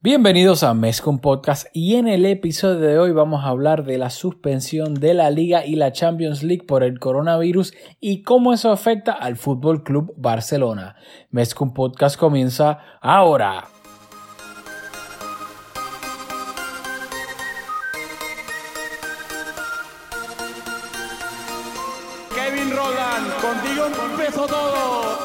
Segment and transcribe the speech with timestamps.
[0.00, 4.10] Bienvenidos a Mescom Podcast y en el episodio de hoy vamos a hablar de la
[4.10, 9.10] suspensión de la Liga y la Champions League por el coronavirus y cómo eso afecta
[9.10, 10.94] al Fútbol Club Barcelona.
[11.30, 13.64] Mescom Podcast comienza ahora.
[22.36, 25.18] Kevin Roland, contigo empezó todo.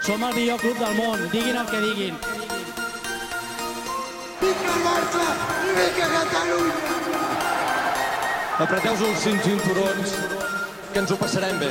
[0.00, 2.45] Som el millor club del món, diguin el que diguin.
[4.40, 4.74] Vinga
[5.64, 6.74] i vinga Catalunya!
[8.60, 10.12] Apreteu-vos els cinc cinturons,
[10.92, 11.70] que ens ho passarem bé.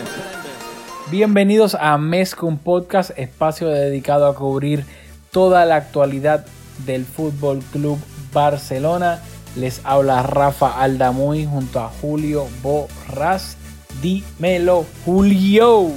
[1.12, 4.84] Bienvenidos a Mescom Podcast, espacio dedicado a cubrir
[5.30, 6.48] toda la actualidad
[6.88, 8.00] del Fútbol Club
[8.34, 9.20] Barcelona.
[9.56, 13.58] Les habla Rafa Aldamuy junto a Julio Borras.
[14.02, 15.92] Dímelo, Julio.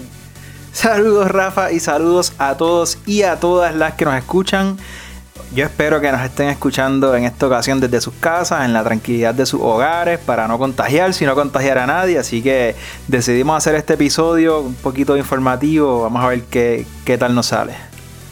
[0.73, 4.77] Saludos Rafa y saludos a todos y a todas las que nos escuchan.
[5.55, 9.35] Yo espero que nos estén escuchando en esta ocasión desde sus casas, en la tranquilidad
[9.35, 12.19] de sus hogares, para no contagiar, sino contagiar a nadie.
[12.19, 12.75] Así que
[13.07, 16.03] decidimos hacer este episodio un poquito informativo.
[16.03, 17.73] Vamos a ver qué, qué tal nos sale.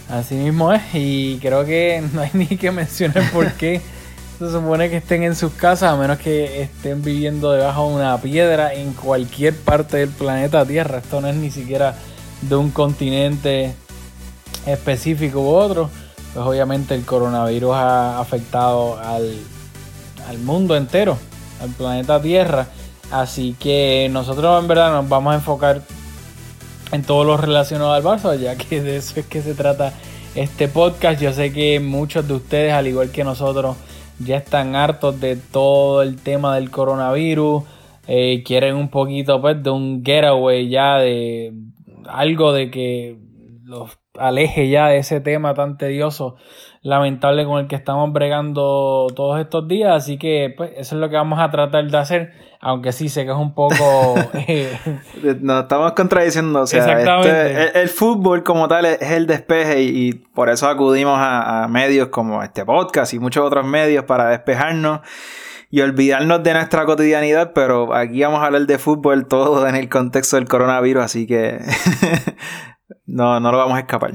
[0.08, 3.80] Así mismo es, y creo que no hay ni que mencionar por qué
[4.38, 8.18] se supone que estén en sus casas, a menos que estén viviendo debajo de una
[8.18, 10.98] piedra en cualquier parte del planeta Tierra.
[10.98, 11.96] Esto no es ni siquiera
[12.42, 13.74] de un continente
[14.66, 15.90] específico u otro.
[16.36, 19.38] Pues obviamente el coronavirus ha afectado al,
[20.28, 21.16] al mundo entero,
[21.62, 22.66] al planeta Tierra.
[23.10, 25.80] Así que nosotros en verdad nos vamos a enfocar
[26.92, 29.94] en todo lo relacionado al Barça, ya que de eso es que se trata
[30.34, 31.22] este podcast.
[31.22, 33.74] Yo sé que muchos de ustedes, al igual que nosotros,
[34.18, 37.64] ya están hartos de todo el tema del coronavirus.
[38.08, 41.54] Eh, quieren un poquito pues, de un getaway ya, de
[42.06, 43.25] algo de que
[43.66, 46.36] los aleje ya de ese tema tan tedioso,
[46.82, 49.92] lamentable con el que estamos bregando todos estos días.
[49.92, 53.24] Así que pues eso es lo que vamos a tratar de hacer, aunque sí sé
[53.24, 53.74] que es un poco...
[54.46, 54.78] eh,
[55.40, 56.60] Nos estamos contradiciendo.
[56.62, 57.28] O sea, Exactamente.
[57.28, 61.64] este- el, el fútbol como tal es, el despeje y, y por eso acudimos a,
[61.64, 65.00] a medios como este podcast y muchos otros medios para despejarnos
[65.68, 69.88] y olvidarnos de nuestra cotidianidad, pero aquí vamos a hablar de fútbol todo en el
[69.88, 71.58] contexto del coronavirus, así que
[73.06, 74.12] no, no lo vamos a escapar.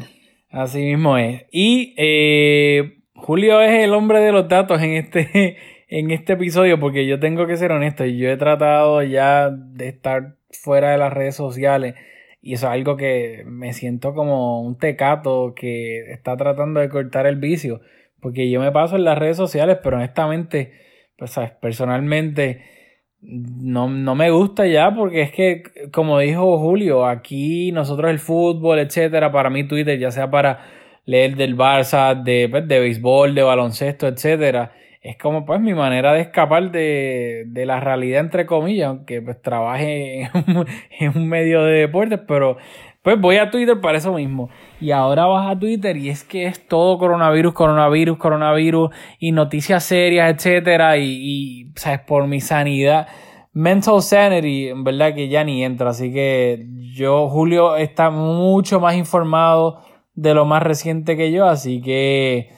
[0.50, 1.46] Así mismo es.
[1.52, 5.58] Y eh, Julio es el hombre de los datos en este,
[5.88, 9.88] en este episodio, porque yo tengo que ser honesto, y yo he tratado ya de
[9.88, 11.96] estar fuera de las redes sociales,
[12.42, 17.28] y eso es algo que me siento como un tecato que está tratando de cortar
[17.28, 17.82] el vicio,
[18.20, 20.74] porque yo me paso en las redes sociales, pero honestamente,
[21.18, 22.81] pues personalmente
[23.22, 28.80] no, no me gusta ya porque es que, como dijo Julio, aquí nosotros el fútbol,
[28.80, 30.60] etcétera, para mí Twitter, ya sea para
[31.06, 36.14] leer del Barça, de, pues, de béisbol, de baloncesto, etcétera, es como pues mi manera
[36.14, 40.68] de escapar de, de la realidad, entre comillas, aunque pues trabaje en un,
[41.00, 42.58] en un medio de deportes, pero
[43.04, 44.50] pues voy a Twitter para eso mismo.
[44.80, 49.84] Y ahora vas a Twitter y es que es todo coronavirus, coronavirus, coronavirus y noticias
[49.84, 50.98] serias, etcétera.
[50.98, 53.08] Y, y sabes, por mi sanidad,
[53.54, 55.90] mental sanity, en verdad que ya ni entra.
[55.90, 59.82] Así que yo, Julio, está mucho más informado
[60.14, 61.48] de lo más reciente que yo.
[61.48, 62.52] Así que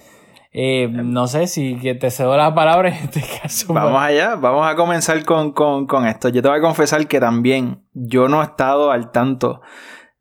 [0.52, 3.74] eh, no sé si que te cedo la palabra en este caso.
[3.74, 6.28] Vamos allá, vamos a comenzar con, con, con esto.
[6.28, 9.62] Yo te voy a confesar que también yo no he estado al tanto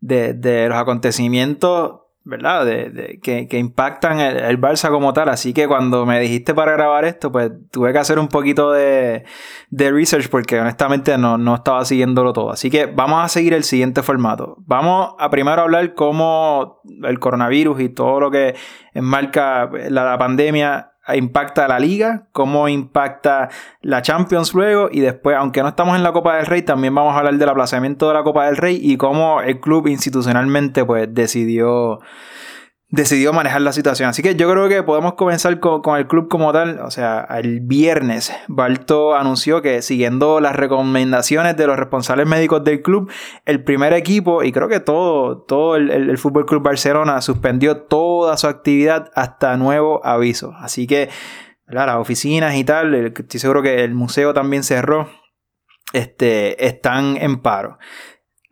[0.02, 2.64] de, de los acontecimientos, ¿verdad?
[2.66, 5.28] De, de- que, que impactan el, el Barça como tal.
[5.28, 9.24] Así que cuando me dijiste para grabar esto, pues tuve que hacer un poquito de,
[9.70, 12.50] de research porque honestamente no, no estaba siguiéndolo todo.
[12.50, 14.56] Así que vamos a seguir el siguiente formato.
[14.66, 18.54] Vamos a primero hablar cómo el coronavirus y todo lo que
[18.94, 23.48] enmarca la, la pandemia impacta a la liga, cómo impacta
[23.80, 27.14] la Champions luego y después, aunque no estamos en la Copa del Rey, también vamos
[27.14, 31.12] a hablar del aplazamiento de la Copa del Rey y cómo el club institucionalmente pues
[31.12, 32.00] decidió
[32.92, 34.10] decidió manejar la situación.
[34.10, 36.78] Así que yo creo que podemos comenzar con, con el club como tal.
[36.80, 42.83] O sea, el viernes Balto anunció que siguiendo las recomendaciones de los responsables médicos del
[42.83, 43.10] club,
[43.47, 48.36] el primer equipo y creo que todo, todo el, el, Fútbol Club Barcelona suspendió toda
[48.36, 50.53] su actividad hasta nuevo aviso.
[50.59, 51.09] Así que
[51.66, 55.09] las oficinas y tal, el- estoy seguro que el museo también cerró,
[55.94, 57.78] este, están en paro.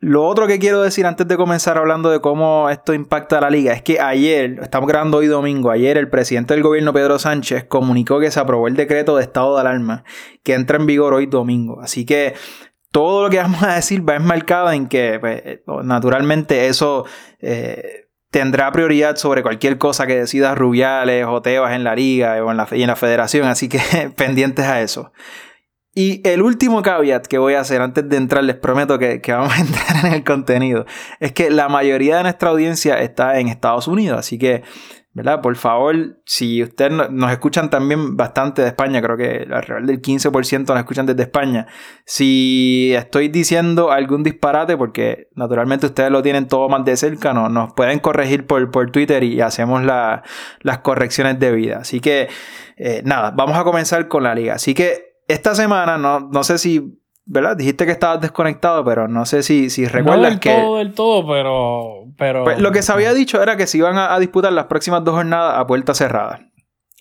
[0.03, 3.51] Lo otro que quiero decir antes de comenzar hablando de cómo esto impacta a la
[3.51, 7.65] liga es que ayer, estamos grabando hoy domingo, ayer el presidente del gobierno Pedro Sánchez
[7.65, 10.03] comunicó que se aprobó el decreto de estado de alarma
[10.41, 11.81] que entra en vigor hoy domingo.
[11.81, 12.33] Así que
[12.91, 17.05] todo lo que vamos a decir va enmarcado en que pues, naturalmente eso
[17.39, 22.49] eh, tendrá prioridad sobre cualquier cosa que decida Rubiales o Tebas en la liga o
[22.49, 23.79] en la, y en la federación, así que
[24.17, 25.11] pendientes a eso.
[25.93, 29.53] Y el último caveat que voy a hacer antes de entrar, les prometo que, vamos
[29.53, 30.85] a entrar en el contenido,
[31.19, 34.63] es que la mayoría de nuestra audiencia está en Estados Unidos, así que
[35.13, 35.41] ¿verdad?
[35.41, 40.67] Por favor, si ustedes nos escuchan también bastante de España, creo que alrededor del 15%
[40.67, 41.67] nos escuchan desde España.
[42.05, 47.49] Si estoy diciendo algún disparate, porque naturalmente ustedes lo tienen todo más de cerca, no,
[47.49, 51.81] nos pueden corregir por, por Twitter y hacemos las correcciones debidas.
[51.81, 52.29] Así que,
[52.77, 54.53] eh, nada, vamos a comenzar con la liga.
[54.53, 57.55] Así que esta semana, no, no sé si ¿verdad?
[57.55, 60.53] Dijiste que estabas desconectado, pero no sé si, si recuerdas no del que...
[60.53, 62.13] todo, del todo, pero...
[62.17, 62.43] pero...
[62.43, 65.03] Pues, lo que se había dicho era que se iban a, a, disputar las próximas
[65.03, 66.41] dos jornadas a puerta cerrada.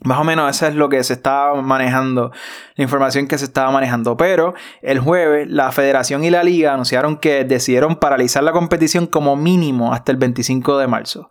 [0.05, 2.33] Más o menos eso es lo que se estaba manejando,
[2.77, 4.17] la información que se estaba manejando.
[4.17, 9.37] Pero el jueves la federación y la liga anunciaron que decidieron paralizar la competición como
[9.37, 11.29] mínimo hasta el 25 de marzo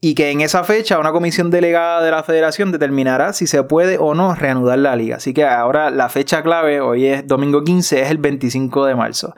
[0.00, 3.98] y que en esa fecha una comisión delegada de la federación determinará si se puede
[3.98, 5.16] o no reanudar la liga.
[5.16, 9.34] Así que ahora la fecha clave, hoy es domingo 15, es el 25 de marzo.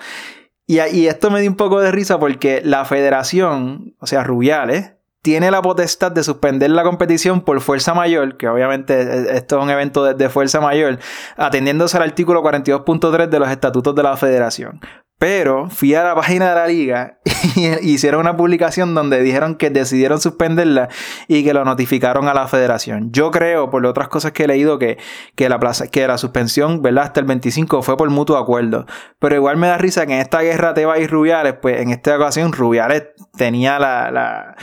[0.67, 5.50] Y, esto me dio un poco de risa porque la federación, o sea, Rubiales, tiene
[5.50, 9.70] la potestad de suspender la competición por fuerza mayor, que obviamente e, esto es un
[9.70, 10.99] evento de, de fuerza mayor,
[11.37, 14.81] atendiéndose al artículo 42.3 de los estatutos de la federación.
[15.23, 17.19] Pero fui a la página de la liga
[17.55, 20.89] y hicieron una publicación donde dijeron que decidieron suspenderla
[21.29, 23.13] y que lo notificaron a la federación.
[23.13, 24.99] Yo creo, por otras cosas que he leído, que,
[25.37, 27.05] que, la, plaza, que la suspensión ¿verdad?
[27.05, 28.85] hasta el 25 fue por mutuo acuerdo.
[29.21, 32.17] Pero igual me da risa que en esta guerra Teba y Rubiales, pues en esta
[32.17, 33.05] ocasión Rubiales
[33.37, 34.57] tenía la, la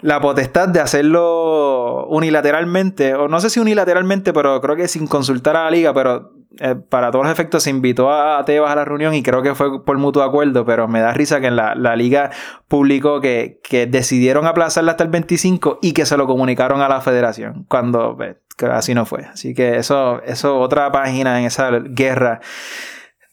[0.00, 5.56] la potestad de hacerlo unilateralmente, o no sé si unilateralmente, pero creo que sin consultar
[5.56, 8.84] a la liga, pero eh, para todos los efectos se invitó a, Tebas a la
[8.84, 11.94] reunión y creo que fue por mutuo acuerdo, pero me da risa que la, la
[11.94, 12.30] liga
[12.68, 17.00] publicó que, que, decidieron aplazarla hasta el 25 y que se lo comunicaron a la
[17.00, 18.36] federación, cuando pues,
[18.70, 19.24] así no fue.
[19.24, 22.40] Así que eso, eso otra página en esa guerra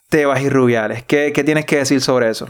[0.10, 1.04] Tebas y Rubiales.
[1.04, 2.48] ¿Qué, qué tienes que decir sobre eso?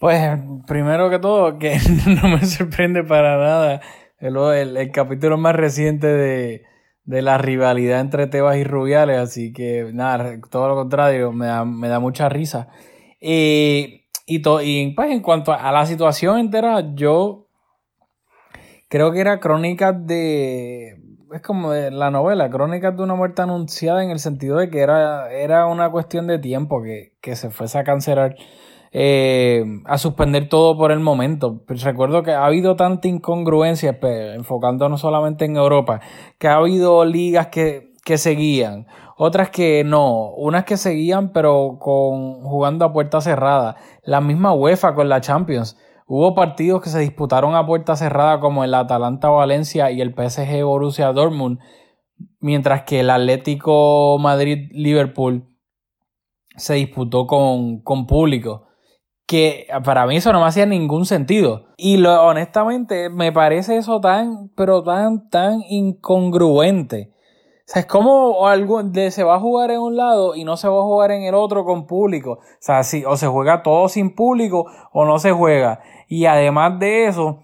[0.00, 0.20] Pues
[0.66, 1.78] primero que todo, que
[2.22, 3.80] no me sorprende para nada
[4.18, 6.62] el, el capítulo más reciente de
[7.06, 11.64] de la rivalidad entre Tebas y Rubiales, así que nada, todo lo contrario, me da,
[11.64, 12.68] me da mucha risa.
[13.20, 17.46] y, y pues, en cuanto a la situación entera, yo
[18.88, 21.00] creo que era crónicas de...
[21.32, 24.78] Es como de la novela, crónicas de una muerte anunciada en el sentido de que
[24.80, 28.36] era, era una cuestión de tiempo que, que se fuese a cancelar
[28.98, 31.62] eh, a suspender todo por el momento.
[31.66, 36.00] Pues recuerdo que ha habido tanta incongruencia, enfocándonos solamente en Europa,
[36.38, 38.86] que ha habido ligas que, que seguían,
[39.18, 44.94] otras que no, unas que seguían pero con jugando a puerta cerrada, la misma UEFA
[44.94, 45.76] con la Champions.
[46.06, 50.64] Hubo partidos que se disputaron a puerta cerrada como el Atalanta Valencia y el PSG
[50.64, 51.58] Borussia Dortmund,
[52.40, 55.44] mientras que el Atlético Madrid Liverpool
[56.56, 58.66] se disputó con, con público
[59.26, 61.66] que para mí eso no me hacía ningún sentido.
[61.76, 67.12] Y lo, honestamente me parece eso tan, pero tan, tan incongruente.
[67.12, 68.80] O sea, es como algo
[69.10, 71.34] se va a jugar en un lado y no se va a jugar en el
[71.34, 72.34] otro con público.
[72.34, 75.80] O sea, si, o se juega todo sin público o no se juega.
[76.06, 77.42] Y además de eso,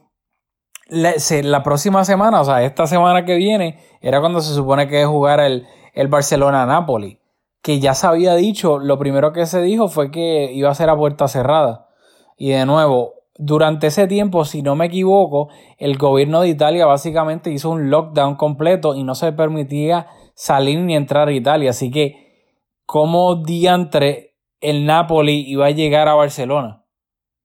[0.86, 5.00] la, la próxima semana, o sea, esta semana que viene, era cuando se supone que
[5.00, 7.21] es jugar el, el Barcelona-Napoli
[7.62, 10.90] que ya se había dicho, lo primero que se dijo fue que iba a ser
[10.90, 11.88] a puerta cerrada.
[12.36, 17.50] Y de nuevo, durante ese tiempo, si no me equivoco, el gobierno de Italia básicamente
[17.50, 21.70] hizo un lockdown completo y no se permitía salir ni entrar a Italia.
[21.70, 26.81] Así que, ¿cómo diantre el Napoli iba a llegar a Barcelona?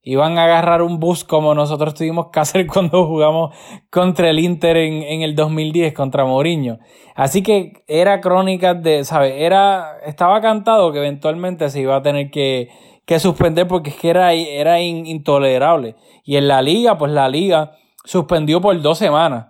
[0.09, 3.53] Iban a agarrar un bus como nosotros tuvimos que hacer cuando jugamos
[3.91, 6.79] contra el Inter en, en el 2010 contra Mourinho.
[7.13, 9.33] Así que era crónica de, ¿sabes?
[9.35, 12.69] Era, estaba cantado que eventualmente se iba a tener que,
[13.05, 15.97] que suspender porque es que era, era intolerable.
[16.23, 17.73] Y en la liga, pues la liga
[18.05, 19.47] suspendió por dos semanas.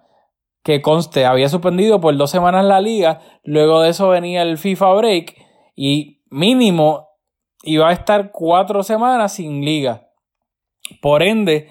[0.64, 4.94] Que conste, había suspendido por dos semanas la liga, luego de eso venía el FIFA
[4.96, 5.36] Break
[5.76, 7.10] y mínimo
[7.62, 10.07] iba a estar cuatro semanas sin liga.
[11.02, 11.70] Por ende,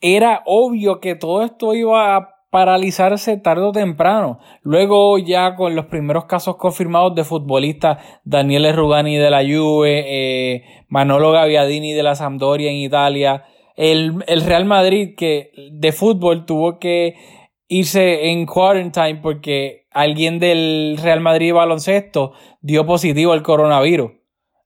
[0.00, 4.38] era obvio que todo esto iba a paralizarse tarde o temprano.
[4.62, 10.64] Luego ya con los primeros casos confirmados de futbolistas, Daniele Rugani de la Juve, eh,
[10.88, 13.44] Manolo Gaviadini de la Sampdoria en Italia,
[13.76, 17.14] el, el, Real Madrid que de fútbol tuvo que
[17.68, 24.12] irse en quarantine porque alguien del Real Madrid baloncesto dio positivo al coronavirus.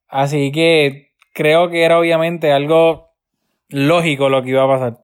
[0.08, 3.11] Así que creo que era obviamente algo
[3.72, 5.02] lógico lo que iba a pasar.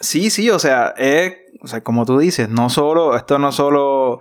[0.00, 4.20] Sí, sí, o sea, es, o sea, como tú dices, no solo, esto no solo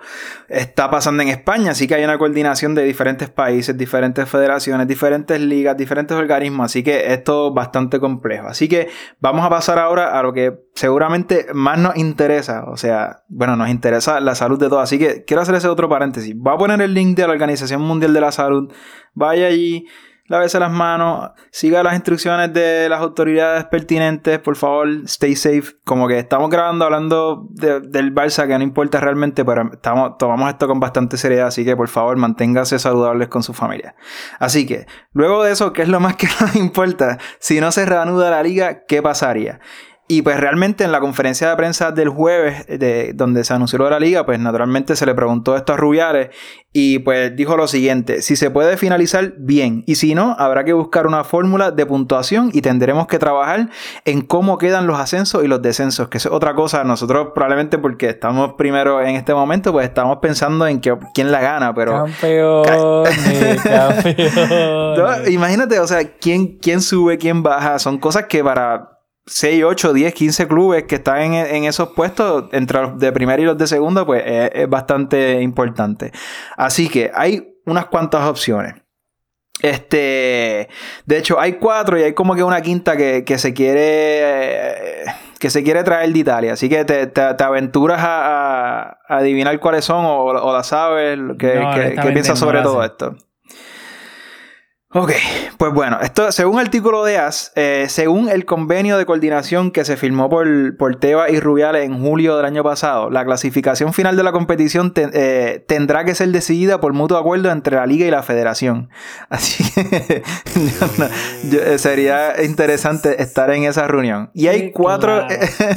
[0.49, 5.39] está pasando en España, sí que hay una coordinación de diferentes países, diferentes federaciones, diferentes
[5.39, 8.47] ligas, diferentes organismos, así que es bastante complejo.
[8.47, 8.89] Así que
[9.21, 13.69] vamos a pasar ahora a lo que seguramente más nos interesa, o sea, bueno, nos
[13.69, 16.35] interesa la salud de todos, así que quiero hacer ese otro paréntesis.
[16.35, 18.69] Voy a poner el link de la Organización Mundial de la Salud,
[19.13, 19.87] vaya allí
[20.29, 25.75] lávese las manos, siga las instrucciones de las autoridades pertinentes, por favor, stay safe.
[25.83, 30.67] Como que estamos grabando hablando del Barça, que no importa realmente, pero estamos, tomamos esto
[30.67, 33.95] con bastante seriedad, así que por favor manténgase saludables con su familia.
[34.39, 37.17] Así que, luego de eso, ¿qué es lo más que nos importa?
[37.39, 39.59] Si no se reanuda la liga, ¿qué pasaría?
[40.11, 43.99] Y pues realmente en la conferencia de prensa del jueves, de, donde se anunció la
[43.99, 46.29] liga, pues naturalmente se le preguntó esto a Rubiales
[46.73, 50.73] y pues dijo lo siguiente, si se puede finalizar, bien, y si no, habrá que
[50.73, 53.69] buscar una fórmula de puntuación y tendremos que trabajar
[54.03, 58.09] en cómo quedan los ascensos y los descensos, que es otra cosa, nosotros probablemente porque
[58.09, 62.05] estamos primero en este momento, pues estamos pensando en que, quién la gana, pero...
[62.05, 62.65] Campeón,
[63.63, 65.31] campeón.
[65.31, 68.98] imagínate, o sea, quién, quién sube, quién baja, son cosas que para
[69.29, 73.45] 6, 8, 10, 15 clubes que están en, esos puestos, entre los de primera y
[73.45, 76.11] los de segunda, pues es, bastante importante.
[76.57, 78.75] Así que hay unas cuantas opciones.
[79.61, 80.69] Este,
[81.05, 85.03] de hecho, hay cuatro y hay como que una quinta que, se quiere
[85.37, 86.53] que se quiere traer de Italia.
[86.53, 92.83] Así que te, aventuras a, adivinar cuáles son o, la sabes, qué, piensas sobre todo
[92.83, 93.15] esto.
[94.91, 95.11] Ok,
[95.59, 99.85] pues bueno, esto según el artículo de AS, eh, según el convenio de coordinación que
[99.85, 104.17] se firmó por, por Teba y Rubiales en julio del año pasado, la clasificación final
[104.17, 108.09] de la competición eh, tendrá que ser decidida por mutuo acuerdo entre la liga y
[108.09, 108.89] la federación.
[109.29, 110.23] Así que
[111.53, 114.31] eh, sería interesante estar en esa reunión.
[114.33, 115.27] Y hay cuatro,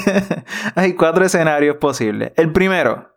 [0.75, 2.33] hay cuatro escenarios posibles.
[2.37, 3.15] El primero,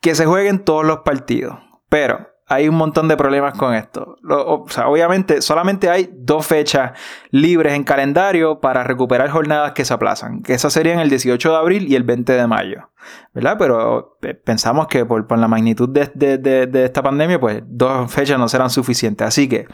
[0.00, 1.58] que se jueguen todos los partidos,
[1.90, 4.16] pero hay un montón de problemas con esto.
[4.26, 6.92] o sea, obviamente solamente hay dos fechas
[7.30, 11.56] libres en calendario para recuperar jornadas que se aplazan, que esas serían el 18 de
[11.56, 12.90] abril y el 20 de mayo,
[13.34, 13.56] ¿verdad?
[13.58, 18.70] Pero eh, pensamos que por, la magnitud de, esta pandemia, pues dos fechas no serán
[18.70, 19.26] suficientes.
[19.26, 19.66] Así que,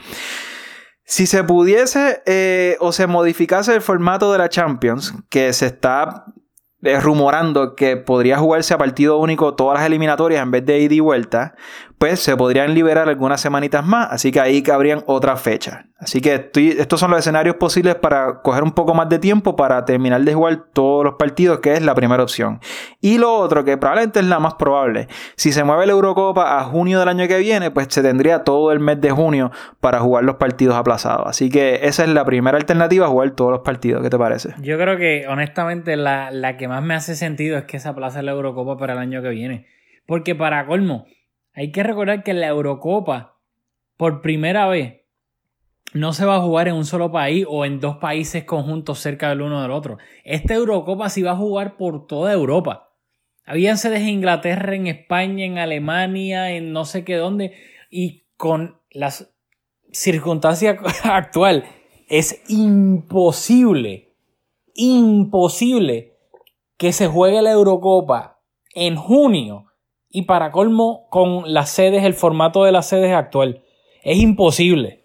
[1.04, 6.24] si se pudiese eh, o se modificase el formato de la Champions, que se está
[6.84, 10.94] eh, rumorando que podría jugarse a partido único todas las eliminatorias en vez de ida
[10.94, 11.54] y vuelta,
[11.98, 15.84] pues se podrían liberar algunas semanitas más, así que ahí cabrían otras fechas.
[15.98, 19.84] Así que estos son los escenarios posibles para coger un poco más de tiempo para
[19.86, 22.60] terminar de jugar todos los partidos, que es la primera opción.
[23.00, 26.64] Y lo otro, que probablemente es la más probable, si se mueve la Eurocopa a
[26.64, 30.24] junio del año que viene, pues se tendría todo el mes de junio para jugar
[30.24, 31.26] los partidos aplazados.
[31.26, 34.02] Así que esa es la primera alternativa, jugar todos los partidos.
[34.02, 34.54] ¿Qué te parece?
[34.60, 38.22] Yo creo que honestamente la, la que más me hace sentido es que se aplace
[38.22, 39.66] la Eurocopa para el año que viene.
[40.06, 41.06] Porque para colmo,
[41.54, 43.38] hay que recordar que la Eurocopa,
[43.96, 45.02] por primera vez,
[45.92, 49.28] no se va a jugar en un solo país o en dos países conjuntos cerca
[49.28, 49.99] del uno del otro.
[50.25, 52.90] Esta Eurocopa sí va a jugar por toda Europa.
[53.46, 57.54] Habían sedes en Inglaterra, en España, en Alemania, en no sé qué dónde.
[57.90, 59.32] Y con las
[59.92, 61.64] circunstancias actual
[62.08, 64.14] es imposible,
[64.75, 66.16] imposible
[66.76, 68.40] que se juegue la Eurocopa
[68.75, 69.66] en junio
[70.14, 73.64] y para colmo con las sedes, el formato de las sedes actual.
[74.04, 75.02] Es imposible.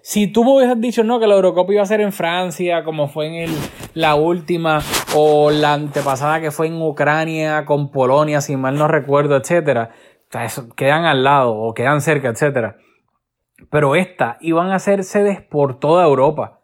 [0.00, 3.08] Si tú me hubieras dicho no, que la Eurocopa iba a ser en Francia, como
[3.08, 3.50] fue en el,
[3.94, 4.80] la última,
[5.16, 9.90] o la antepasada que fue en Ucrania, con Polonia, si mal no recuerdo, etcétera,
[10.76, 12.76] quedan al lado o quedan cerca, etcétera.
[13.70, 16.60] Pero esta iban a ser sedes por toda Europa.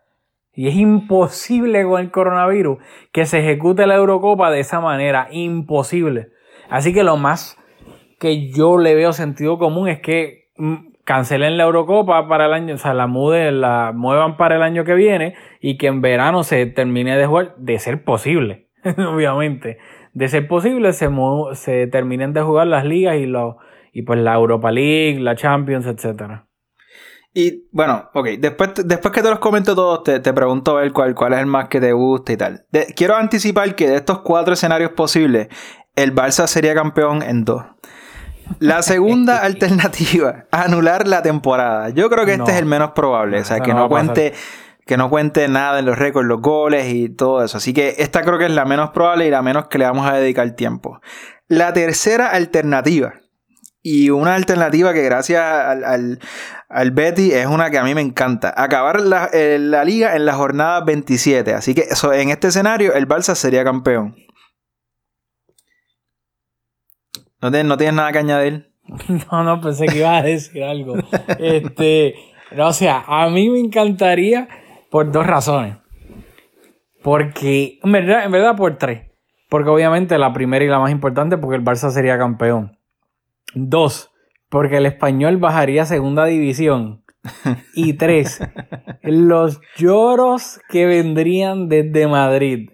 [0.55, 2.79] Y es imposible con el coronavirus
[3.11, 5.27] que se ejecute la Eurocopa de esa manera.
[5.33, 6.29] Imposible.
[6.69, 7.57] Así que lo más
[8.21, 12.75] que yo le veo sentido común es que mm, cancelen la Eurocopa para el año,
[12.75, 16.67] o sea, la la muevan para el año que viene y que en verano se
[16.67, 19.79] termine de jugar, de ser posible, obviamente.
[20.13, 21.09] De ser posible, se,
[21.55, 23.57] se terminen de jugar las ligas y, los,
[23.93, 26.47] y pues la Europa League, la Champions, etcétera.
[27.33, 31.15] Y bueno, ok, después, después que te los comento todos, te, te pregunto a cuál,
[31.15, 32.67] cuál es el más que te gusta y tal.
[32.97, 35.49] quiero anticipar que de estos cuatro escenarios posibles,
[35.95, 37.63] el Barça sería campeón en dos.
[38.59, 41.91] La segunda alternativa, anular la temporada.
[41.91, 43.41] Yo creo que este es el menos probable.
[43.41, 44.35] o sea, que no, cuente
[44.87, 47.59] que no cuente nada en los récords, los goles y todo eso.
[47.59, 50.07] Así que esta creo que es la menos probable y la menos que le vamos
[50.09, 51.01] a dedicar tiempo.
[51.47, 53.15] La tercera alternativa,
[53.83, 56.19] y una alternativa que gracias al,
[56.69, 58.53] al Betty es una que a mí me encanta.
[58.57, 61.55] Acabar la, eh, la liga en la jornada 27.
[61.55, 64.17] Así que eso, en este escenario el Barça sería campeón.
[67.43, 68.71] ¿No tienes, no tienes nada que añadir?
[69.31, 70.97] No, no, pensé que ibas a decir algo.
[71.39, 72.15] Este,
[72.57, 74.49] no, o sea, a mí me encantaría
[74.91, 75.77] por dos razones.
[77.03, 79.11] Porque, en verdad, en verdad por tres.
[79.49, 82.79] Porque obviamente la primera y la más importante, porque el Barça sería campeón.
[83.55, 84.11] Dos,
[84.49, 87.05] porque el español bajaría a segunda división.
[87.75, 88.41] Y tres,
[89.03, 92.71] los lloros que vendrían desde Madrid.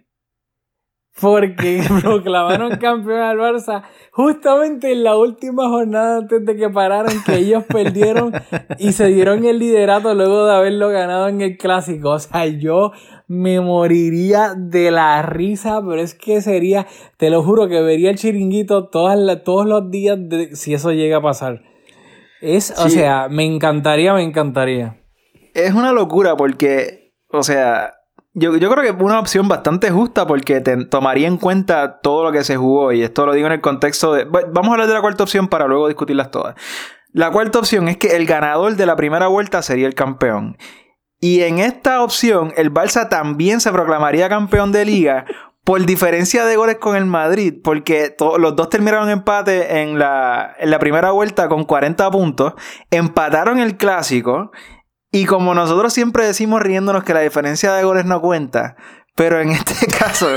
[1.21, 7.37] Porque proclamaron campeón al Barça justamente en la última jornada antes de que pararan, que
[7.37, 8.33] ellos perdieron
[8.79, 12.11] y se dieron el liderato luego de haberlo ganado en el clásico.
[12.11, 12.93] O sea, yo
[13.29, 18.17] me moriría de la risa, pero es que sería, te lo juro, que vería el
[18.17, 21.63] chiringuito todas todos los días de, si eso llega a pasar.
[22.41, 25.01] Es, o sea, me encantaría, me encantaría.
[25.55, 27.96] Es una locura porque, o sea,
[28.39, 32.33] yo, yo creo que una opción bastante justa porque te tomaría en cuenta todo lo
[32.33, 34.25] que se jugó y esto lo digo en el contexto de...
[34.25, 36.55] Vamos a hablar de la cuarta opción para luego discutirlas todas.
[37.13, 40.59] La cuarta opción es que el ganador de la primera vuelta sería el campeón.
[41.19, 45.25] Y en esta opción, el Barça también se proclamaría campeón de liga
[45.65, 50.71] por diferencia de goles con el Madrid, porque los dos terminaron empate en la, en
[50.71, 52.53] la primera vuelta con 40 puntos,
[52.91, 54.53] empataron el clásico
[55.13, 58.77] y como nosotros siempre decimos riéndonos que la diferencia de goles no cuenta,
[59.15, 60.29] pero en este caso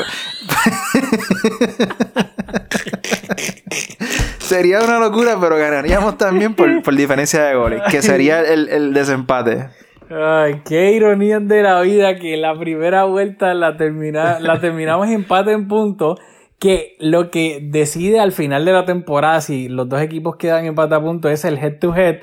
[4.40, 9.70] sería una locura, pero ganaríamos también por, diferencia de goles, que sería el, desempate.
[10.10, 15.52] Ay, qué ironía de la vida que la primera vuelta la, termina, la terminamos empate
[15.52, 16.18] en punto.
[16.58, 20.96] Que lo que decide al final de la temporada, si los dos equipos quedan empate
[20.96, 22.18] a punto, es el head to head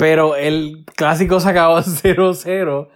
[0.00, 2.88] pero el clásico se acabó 0-0.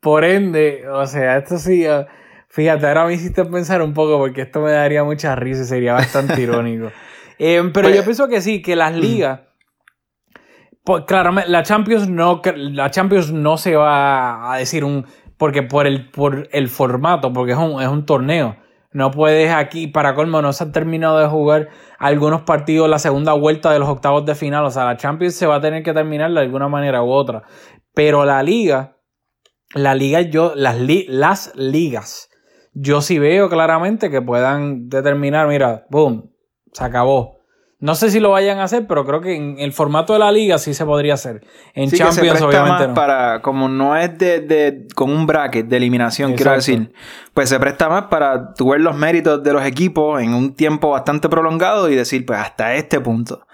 [0.00, 1.86] Por ende, o sea, esto sí.
[1.86, 2.06] Ah,
[2.48, 5.92] fíjate, ahora me hiciste pensar un poco porque esto me daría mucha risa y sería
[5.92, 6.90] bastante irónico.
[7.38, 9.42] Em, pero yo pues, pienso que sí, que las ligas.
[10.82, 15.06] Pues, claramente, la Champions no, la Champions no se va a decir un.
[15.36, 18.56] Porque por el, por el formato, porque es un, es un torneo.
[18.92, 23.32] No puedes aquí, para colmo, no se han terminado de jugar algunos partidos la segunda
[23.34, 24.64] vuelta de los octavos de final.
[24.64, 27.44] O sea, la Champions se va a tener que terminar de alguna manera u otra.
[27.94, 28.96] Pero la liga,
[29.74, 30.76] la liga, yo, las,
[31.08, 32.30] las ligas,
[32.72, 36.32] yo sí veo claramente que puedan determinar, mira, boom,
[36.72, 37.39] se acabó.
[37.80, 40.30] No sé si lo vayan a hacer, pero creo que en el formato de la
[40.30, 41.42] liga sí se podría hacer.
[41.72, 42.88] En Champions, obviamente.
[42.88, 42.94] no.
[42.94, 46.92] para, como no es de, de, con un bracket de eliminación, quiero decir,
[47.32, 50.90] pues se presta más para tu ver los méritos de los equipos en un tiempo
[50.90, 53.46] bastante prolongado y decir, pues hasta este punto.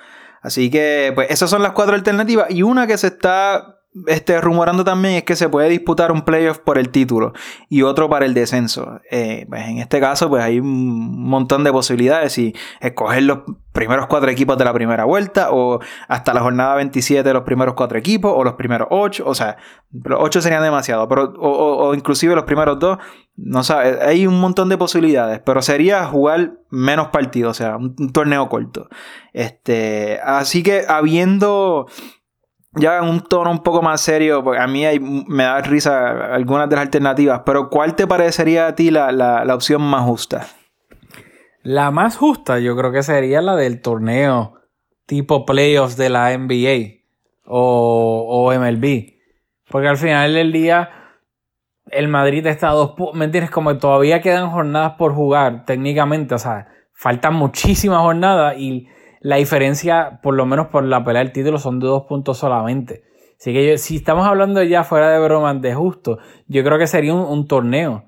[0.43, 2.51] Así que, pues esas son las cuatro alternativas.
[2.51, 3.76] Y una que se está
[4.07, 7.33] este, rumorando también es que se puede disputar un playoff por el título
[7.69, 9.01] y otro para el descenso.
[9.11, 13.39] Eh, pues en este caso, pues hay un montón de posibilidades y escoger los
[13.73, 17.99] primeros cuatro equipos de la primera vuelta o hasta la jornada 27 los primeros cuatro
[17.99, 19.57] equipos o los primeros ocho, o sea,
[19.93, 22.99] los ocho serían demasiado, pero o, inclusive los primeros dos,
[23.37, 27.95] no sabes, hay un montón de posibilidades, pero sería jugar menos partidos, o sea, un,
[27.99, 28.89] un torneo corto.
[29.35, 31.87] Este, así que habiendo
[32.77, 36.77] ya un tono un poco más serio, porque a mí me da risa algunas de
[36.77, 40.47] las alternativas, pero ¿cuál te parecería a ti la, opción más justa?
[41.63, 44.55] La más justa yo creo que sería la del torneo
[45.07, 47.03] tipo playoffs de la NBA
[47.47, 49.15] o, o MLB.
[49.69, 50.91] Porque al final del día
[51.91, 53.51] el Madrid está a dos ¿me entiendes?
[53.51, 58.89] Como todavía quedan jornadas por jugar técnicamente, o sea, faltan muchísimas jornadas y
[59.27, 63.03] la diferencia, por lo menos por la pelea del título, son de dos puntos solamente.
[63.37, 67.13] Así que si estamos hablando ya fuera de broma de justo, yo creo que sería
[67.13, 68.05] un, torneo.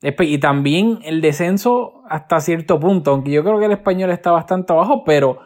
[0.00, 4.72] Y también el descenso hasta cierto punto, aunque yo creo que el español está bastante
[4.72, 5.40] abajo, pero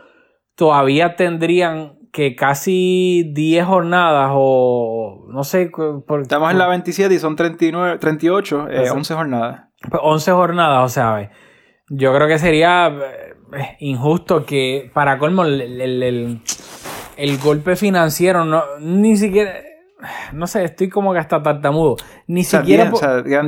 [0.55, 5.73] todavía tendrían que casi 10 jornadas o no sé.
[6.23, 9.63] Estamos en la 27 y son 39, 38, 11 jornadas.
[9.91, 11.33] 11 jornadas, o sea,
[11.89, 12.97] yo creo que sería
[13.79, 16.41] injusto que para colmo el,
[17.43, 19.53] golpe financiero no ni siquiera
[20.33, 21.97] no sé, estoy como que hasta tartamudo.
[22.27, 22.91] Ni siquiera.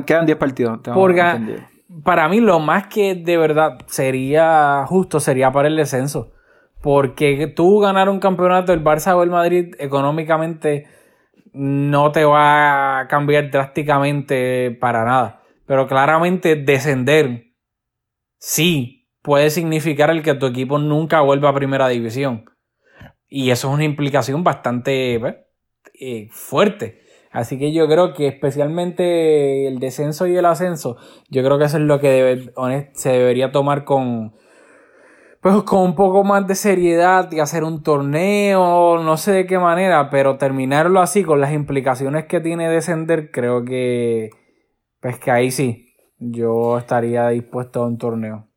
[0.04, 0.80] quedan 10 partidos.
[0.92, 1.60] Porque
[2.04, 6.32] para mí lo más que de verdad sería justo sería para el descenso.
[6.80, 10.86] Porque tú ganar un campeonato, el Barça o el Madrid, económicamente
[11.52, 15.42] no te va a cambiar drásticamente para nada.
[15.64, 17.52] Pero claramente descender,
[18.38, 22.44] sí, puede significar el que tu equipo nunca vuelva a primera división.
[23.28, 25.36] Y eso es una implicación bastante, pues,
[25.98, 27.00] eh, fuerte.
[27.30, 30.98] Así que yo creo que especialmente el descenso y el ascenso,
[31.30, 32.52] yo creo que eso es lo que
[32.92, 34.34] se debería tomar con,
[35.40, 39.58] pues con un poco más de seriedad y hacer un torneo, no sé de qué
[39.58, 44.30] manera, pero terminarlo así con las implicaciones que tiene descender, creo que,
[45.00, 48.51] pues que ahí sí, yo estaría dispuesto a un torneo.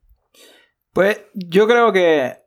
[0.96, 2.38] Pues yo creo que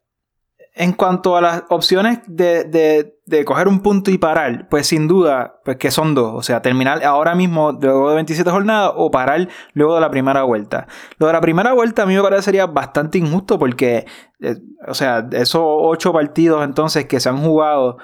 [0.74, 5.08] en cuanto a las opciones de, de, de, coger un punto y parar, pues sin
[5.08, 6.34] duda, pues que son dos.
[6.34, 10.42] O sea, terminar ahora mismo luego de 27 jornadas o parar luego de la primera
[10.42, 10.88] vuelta.
[11.20, 14.08] Lo de la primera vuelta a mí me parecería bastante injusto porque,
[14.42, 14.56] eh,
[14.88, 18.00] o sea, esos ocho partidos entonces que se han jugado,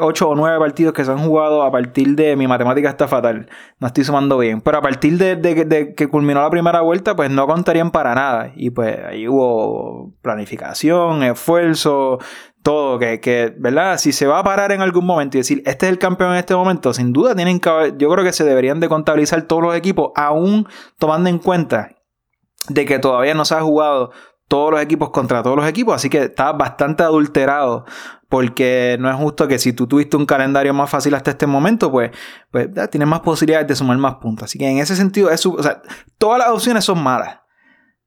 [0.00, 3.48] ocho o nueve partidos que se han jugado a partir de, mi matemática está fatal,
[3.78, 7.30] no estoy sumando bien, pero a partir de, de que culminó la primera vuelta, pues
[7.30, 8.52] no contarían para nada.
[8.56, 12.18] Y pues ahí hubo planificación, esfuerzo,
[12.62, 13.98] todo, que, que, ¿verdad?
[13.98, 16.38] Si se va a parar en algún momento y decir, este es el campeón en
[16.38, 19.76] este momento, sin duda tienen que, yo creo que se deberían de contabilizar todos los
[19.76, 20.66] equipos, aún
[20.98, 21.90] tomando en cuenta
[22.68, 24.12] de que todavía no se ha jugado
[24.48, 27.84] todos los equipos contra todos los equipos, así que está bastante adulterado
[28.28, 31.92] porque no es justo que si tú tuviste un calendario más fácil hasta este momento,
[31.92, 32.10] pues,
[32.50, 34.46] pues tienes más posibilidades de sumar más puntos.
[34.46, 35.82] Así que en ese sentido, es, o sea,
[36.18, 37.43] todas las opciones son malas.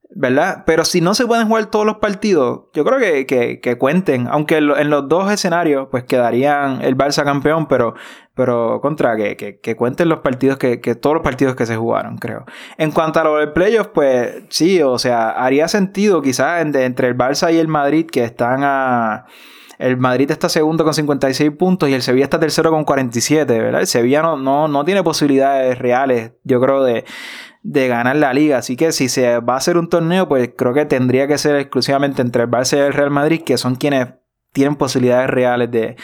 [0.10, 0.64] ¿Verdad?
[0.66, 4.90] Pero si no se pueden jugar todos los partidos, yo creo que, cuenten, aunque en,
[4.90, 7.94] los dos escenarios, pues quedarían el Barça campeón, pero,
[8.34, 12.46] pero contra, que, cuenten los partidos, que, todos los partidos que se jugaron, creo.
[12.78, 17.18] En cuanto a lo del playoff, pues sí, o sea, haría sentido quizás entre el
[17.18, 19.26] Barça y el Madrid, que están a...
[19.78, 23.82] El Madrid está segundo con 56 puntos y el Sevilla está tercero con 47, ¿verdad?
[23.82, 27.06] El Sevilla no, no, no tiene posibilidades reales, yo creo, de,
[27.68, 28.58] de ganar la liga.
[28.58, 31.58] Así que si se va a hacer un torneo, pues creo que tendría que ser
[31.58, 34.08] exclusivamente entre el Barça y el Real Madrid, que son quienes
[34.54, 35.98] tienen posibilidades reales de,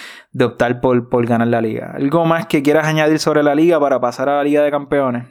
[0.43, 1.93] optar por, por, ganar la liga.
[1.95, 5.23] ¿Algo más que quieras añadir sobre la liga para pasar a la liga de campeones?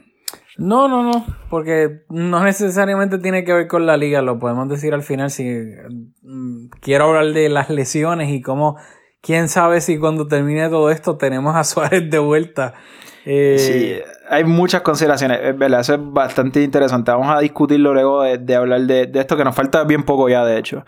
[0.57, 4.93] No, no, no, porque no necesariamente tiene que ver con la liga, lo podemos decir
[4.93, 8.77] al final si mm, quiero hablar de las lesiones y cómo,
[9.21, 12.73] quién sabe si cuando termine todo esto tenemos a Suárez de vuelta.
[13.25, 17.11] Eh, sí, hay muchas consideraciones, es verdad, eso es bastante interesante.
[17.11, 20.43] Vamos a discutirlo luego de, hablar de, de, esto, que nos falta bien poco ya,
[20.45, 20.83] de hecho.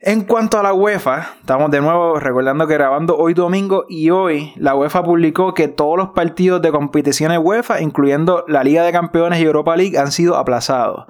[0.00, 4.52] En cuanto a la UEFA, estamos de nuevo recordando que grabando hoy domingo y hoy
[4.54, 9.40] la UEFA publicó que todos los partidos de competiciones UEFA, incluyendo la Liga de Campeones
[9.40, 11.06] y Europa League, han sido aplazados.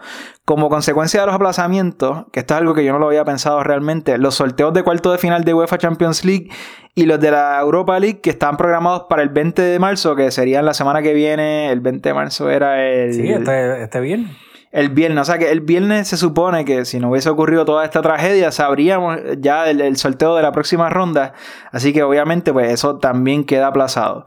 [0.46, 3.62] Como consecuencia de los aplazamientos, que esto es algo que yo no lo había pensado
[3.62, 6.48] realmente, los sorteos de cuarto de final de UEFA Champions League
[6.94, 10.30] y los de la Europa League que están programados para el 20 de marzo, que
[10.30, 13.12] serían la semana que viene, el 20 de marzo era el...
[13.12, 14.30] Sí, este, este bien
[14.70, 15.22] el viernes.
[15.22, 18.52] O sea que el viernes se supone que si no hubiese ocurrido toda esta tragedia,
[18.52, 21.34] sabríamos ya el, sorteo de la próxima ronda.
[21.72, 24.24] Así que obviamente, pues eso también queda aplazado.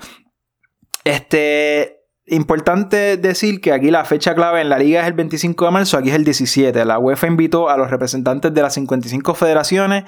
[1.04, 2.01] Este.
[2.28, 5.98] Importante decir que aquí la fecha clave en la liga es el 25 de marzo,
[5.98, 6.86] aquí es el 17.
[6.86, 10.04] La UEFA invitó a los representantes de las 55 federaciones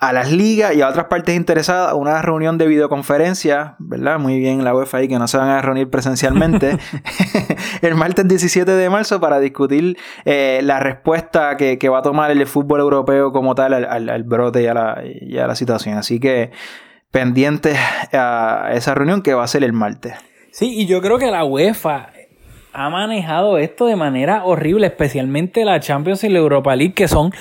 [0.00, 4.18] a las ligas y a otras partes interesadas a una reunión de videoconferencia, ¿verdad?
[4.18, 6.76] Muy bien la UEFA ahí que no se van a reunir presencialmente
[7.82, 12.44] el martes 17 de marzo para discutir eh, la respuesta que, va a tomar el
[12.48, 15.98] fútbol europeo como tal al, brote y a, la, y a la situación.
[15.98, 16.50] Así que
[17.12, 17.78] pendientes
[18.12, 20.14] a esa reunión que va a ser el martes.
[20.54, 22.12] Sí, y yo creo que la UEFA
[22.72, 27.32] ha manejado esto de manera horrible, especialmente la Champions y la Europa League, que son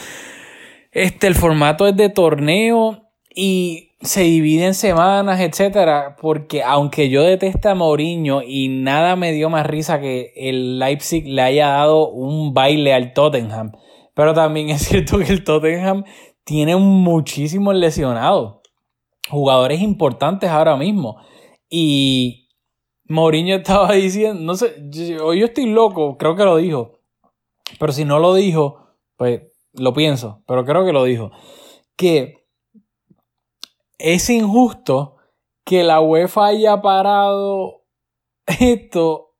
[0.91, 7.21] este, el formato es de torneo y se divide en semanas, etcétera, porque aunque yo
[7.21, 12.09] deteste a Mourinho y nada me dio más risa que el Leipzig le haya dado
[12.09, 13.73] un baile al Tottenham,
[14.15, 16.03] pero también es cierto que el Tottenham
[16.43, 18.55] tiene muchísimos lesionados,
[19.29, 21.17] jugadores importantes ahora mismo
[21.69, 22.42] y
[23.13, 26.99] Mourinho estaba diciendo, no sé, yo, yo estoy loco, creo que lo dijo,
[27.79, 31.31] pero si no lo dijo, pues lo pienso, pero creo que lo dijo,
[31.95, 32.45] que
[33.99, 35.15] es injusto
[35.63, 37.83] que la UEFA haya parado
[38.47, 39.35] esto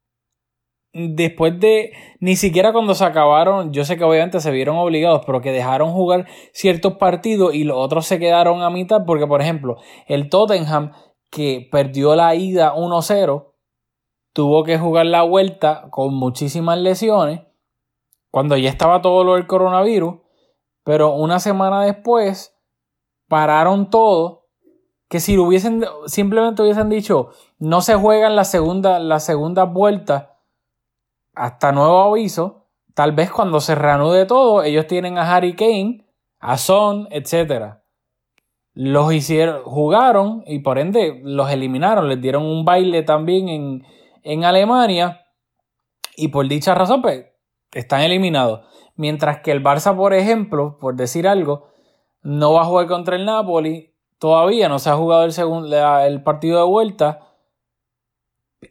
[0.94, 5.42] después de ni siquiera cuando se acabaron, yo sé que obviamente se vieron obligados, pero
[5.42, 9.78] que dejaron jugar ciertos partidos y los otros se quedaron a mitad, porque por ejemplo,
[10.08, 10.92] el Tottenham
[11.32, 13.53] que perdió la ida 1-0,
[14.34, 17.41] tuvo que jugar la vuelta con muchísimas lesiones,
[18.32, 20.15] cuando ya estaba todo lo del coronavirus,
[20.84, 22.58] pero una semana después
[23.28, 24.48] pararon todo.
[25.08, 30.39] Que si lo hubiesen, simplemente hubiesen dicho, no se juegan la segunda, la segunda vuelta
[31.36, 32.65] hasta nuevo aviso.
[32.96, 36.08] Tal vez cuando se reanude todo, ellos tienen a Harry Kane,
[36.39, 37.76] a Son, etc.
[38.74, 43.86] los hicieron, jugaron y por ende los eliminaron, les dieron un baile también en,
[44.24, 45.28] en Alemania
[46.16, 47.26] y por dicha razón pues
[47.72, 48.62] están eliminados.
[48.96, 51.70] Mientras que el Barça, por ejemplo, por decir algo,
[52.22, 56.24] no va a jugar contra el Napoli, todavía no se ha jugado el, segundo, el
[56.24, 57.20] partido de vuelta.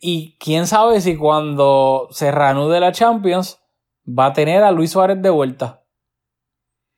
[0.01, 3.61] Y quién sabe si cuando se reanude la Champions
[4.07, 5.83] va a tener a Luis Suárez de vuelta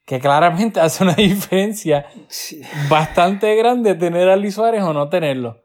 [0.04, 2.06] que claramente hace una diferencia
[2.88, 5.63] bastante grande tener a Luis Suárez o no tenerlo.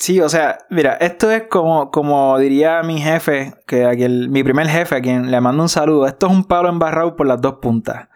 [0.00, 4.66] Sí, o sea, mira, esto es como, como diría mi jefe, que aquel, mi primer
[4.66, 7.56] jefe, a quien le mando un saludo, esto es un palo embarrado por las dos
[7.60, 8.08] puntas.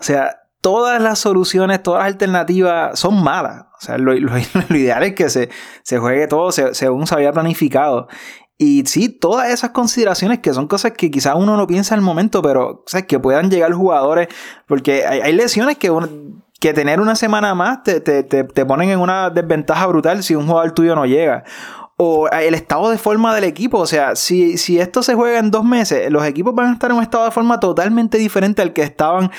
[0.00, 3.66] O sea, todas las soluciones, todas las alternativas son malas.
[3.80, 4.16] O sea, lo,
[4.70, 5.48] ideal es que se,
[5.84, 8.08] se juegue todo según se había planificado.
[8.60, 12.42] Y sí, todas esas consideraciones que son cosas que quizás uno no piensa al momento,
[12.42, 14.26] pero que puedan llegar jugadores,
[14.66, 15.92] porque hay, lesiones que,
[16.60, 20.46] que tener una semana más te, te, te, ponen en una desventaja brutal si un
[20.46, 21.44] jugador tuyo no llega
[22.00, 23.78] o el estado de forma del equipo.
[23.78, 26.90] O sea, si, si, esto se juega en dos meses, los equipos van a estar
[26.90, 29.32] en un estado de forma totalmente diferente al que estaban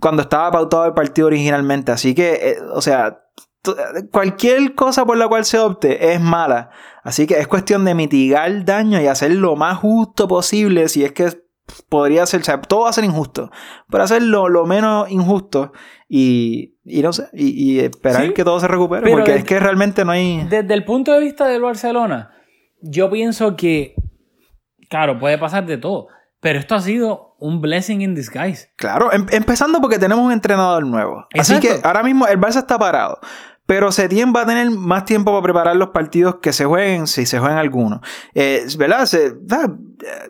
[0.00, 1.92] cuando estaba pautado el partido originalmente.
[1.92, 3.20] Así que, eh, o sea,
[4.10, 6.70] cualquier cosa por la cual se opte es mala.
[7.04, 10.88] Así que es cuestión de mitigar el daño y hacer lo más justo posible.
[10.88, 11.30] Si es que
[11.88, 13.50] podría ser, o sea, todo va a ser injusto,
[13.88, 15.72] pero hacerlo lo menos injusto
[16.08, 20.12] y, y no sé, y, esperar que todo se recupere, porque es que realmente no
[20.12, 20.44] hay...
[20.48, 22.32] Desde el punto de vista del Barcelona,
[22.80, 23.94] yo pienso que,
[24.88, 26.08] claro, puede pasar de todo,
[26.40, 28.68] pero esto ha sido un blessing in disguise.
[28.76, 31.26] Claro, em, empezando porque tenemos un entrenador nuevo.
[31.38, 33.18] Así que ahora mismo el Barça está parado.
[33.70, 37.24] Pero Setién va a tener más tiempo para preparar los partidos que se jueguen, si
[37.24, 38.00] se juegan algunos.
[38.34, 39.08] Eh, ¿Verdad?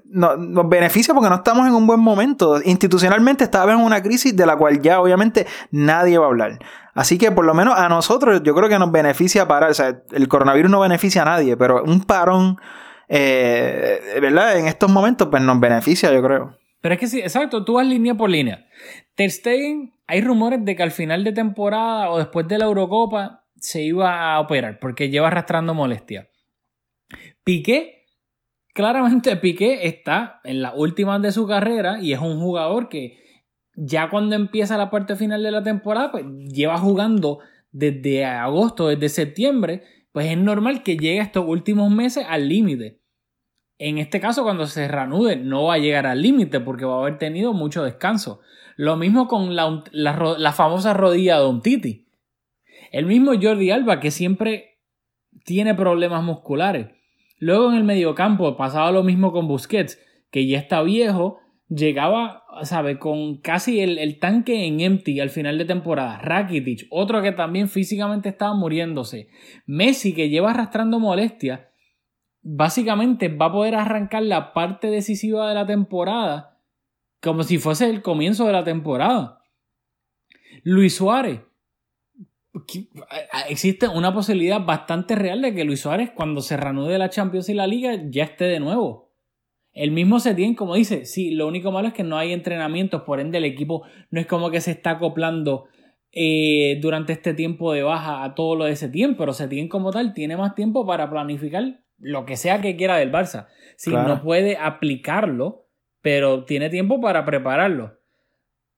[0.04, 2.60] nos beneficia porque no estamos en un buen momento.
[2.62, 6.58] Institucionalmente estaba en una crisis de la cual ya obviamente nadie va a hablar.
[6.92, 9.70] Así que por lo menos a nosotros yo creo que nos beneficia parar.
[9.70, 12.58] O sea, el coronavirus no beneficia a nadie, pero un parón,
[13.08, 14.58] eh, ¿verdad?
[14.58, 16.58] En estos momentos pues nos beneficia, yo creo.
[16.82, 18.66] Pero es que sí, exacto, tú vas línea por línea.
[19.14, 19.30] Ter
[20.10, 24.34] hay rumores de que al final de temporada o después de la Eurocopa se iba
[24.34, 26.28] a operar porque lleva arrastrando molestia.
[27.44, 28.06] Piqué,
[28.74, 33.20] claramente Piqué está en la última de su carrera y es un jugador que
[33.76, 37.38] ya cuando empieza la parte final de la temporada, pues lleva jugando
[37.70, 43.00] desde agosto, desde septiembre, pues es normal que llegue estos últimos meses al límite.
[43.78, 47.00] En este caso, cuando se reanude, no va a llegar al límite porque va a
[47.00, 48.40] haber tenido mucho descanso.
[48.76, 52.06] Lo mismo con la, famosa rodilla de Titi.
[52.92, 54.78] El mismo Jordi Alba, que siempre
[55.44, 56.88] tiene problemas musculares.
[57.38, 59.98] Luego en el mediocampo pasaba lo mismo con Busquets,
[60.30, 65.56] que ya está viejo, llegaba, sabe, con casi el, el, tanque en empty al final
[65.56, 66.18] de temporada.
[66.18, 69.28] Rakitic, otro que también físicamente estaba muriéndose.
[69.66, 71.60] Messi, que lleva arrastrando molestias
[72.42, 76.58] básicamente va a poder arrancar la parte decisiva de la temporada
[77.20, 79.42] como si fuese el comienzo de la temporada.
[80.64, 81.40] Luis Suárez.
[83.48, 87.54] Existe una posibilidad bastante real de que Luis Suárez, cuando se reanude la Champions y
[87.54, 89.10] la Liga, ya esté de nuevo.
[89.72, 93.20] El mismo Setién, como dice, sí, lo único malo es que no hay entrenamientos, por
[93.20, 95.66] ende el equipo no es como que se está acoplando
[96.10, 100.12] eh, durante este tiempo de baja a todo lo de Setién, pero Setién como tal
[100.12, 103.46] tiene más tiempo para planificar lo que sea que quiera del Barça.
[103.76, 105.59] Si no puede aplicarlo,
[106.02, 107.98] pero tiene tiempo para prepararlo.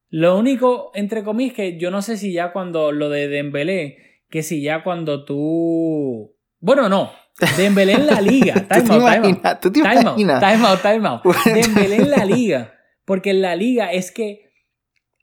[0.08, 4.42] Lo único, entre comillas, que yo no sé si ya cuando lo de Dembélé, que
[4.42, 6.36] si ya cuando tú...
[6.60, 7.12] Bueno, no.
[7.56, 8.54] Dembélé en la liga.
[8.68, 10.82] Time out, time out.
[10.82, 12.74] Time out, Dembélé en la liga.
[13.04, 14.52] Porque en la liga es que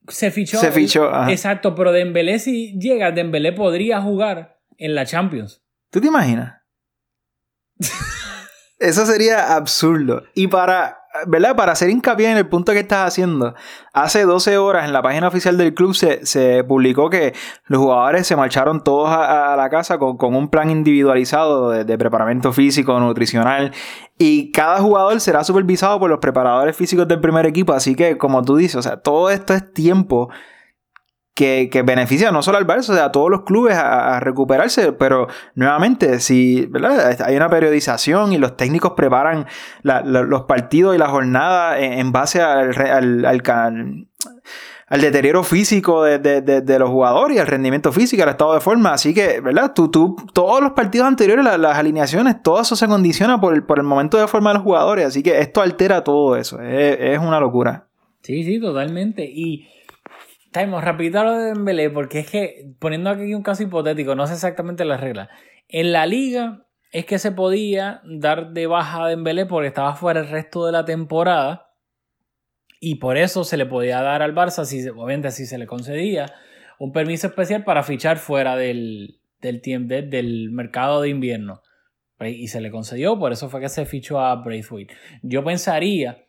[0.07, 0.59] se fichó.
[0.59, 5.63] Se fichó, Exacto, pero Dembélé si llega, Dembélé podría jugar en la Champions.
[5.91, 6.61] ¿Tú te imaginas?
[8.79, 10.23] Eso sería absurdo.
[10.33, 11.55] Y para, ¿verdad?
[11.55, 13.55] Para hacer hincapié en el punto que estás haciendo,
[13.93, 17.33] hace 12 horas en la página oficial del club se, publicó que
[17.67, 22.53] los jugadores se marcharon todos a, la casa con, un plan individualizado de, de, preparamiento
[22.53, 23.71] físico, nutricional.
[24.17, 27.73] Y cada jugador será supervisado por los preparadores físicos del primer equipo.
[27.73, 30.29] Así que, como tú dices, o sea, todo esto es tiempo
[31.39, 35.27] que, beneficia no solo al Barça, o sea, a todos los clubes a, recuperarse, pero
[35.55, 37.21] nuevamente, si ¿verdad?
[37.21, 39.45] hay una periodización y los técnicos preparan
[39.83, 47.39] los partidos y la jornada en, base al, al, deterioro físico de, los jugadores y
[47.39, 48.91] al rendimiento físico, al estado de forma.
[48.91, 49.71] Así que, ¿verdad?
[49.73, 54.17] Tú, tú, todos los partidos anteriores, las alineaciones, todo eso se condiciona por, el momento
[54.17, 55.05] de forma de los jugadores.
[55.05, 56.59] Así que esto altera todo eso.
[56.61, 57.87] Es, es una locura.
[58.23, 59.23] Sí, sí, totalmente.
[59.23, 59.69] Y
[60.51, 64.33] Taimo, rapidito lo de Dembélé, porque es que, poniendo aquí un caso hipotético, no sé
[64.33, 65.29] exactamente las reglas.
[65.67, 70.21] En la liga es que se podía dar de baja a Dembélé porque estaba fuera
[70.21, 71.69] el resto de la temporada
[72.79, 76.33] y por eso se le podía dar al Barça, si, obviamente si se le concedía,
[76.79, 81.61] un permiso especial para fichar fuera del, del, del mercado de invierno.
[82.17, 84.93] Pues, y se le concedió, por eso fue que se fichó a Braithwaite.
[85.21, 86.25] Yo pensaría